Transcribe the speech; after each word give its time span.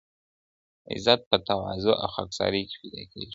عزت 0.93 1.19
په 1.29 1.37
تواضع 1.47 1.93
او 2.03 2.09
خاکسارۍ 2.15 2.61
کي 2.69 2.75
پیدا 2.81 3.03
کېږي. 3.11 3.29